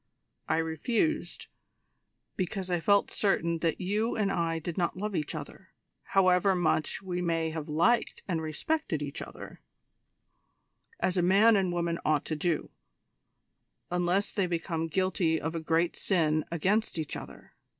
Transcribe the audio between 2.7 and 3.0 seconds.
I